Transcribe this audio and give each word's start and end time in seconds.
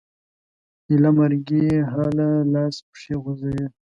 ایله 0.89 1.09
مرګي 1.17 1.67
حاله 1.91 2.27
لاس 2.53 2.75
پښې 2.89 3.13
خوځوي 3.21 3.65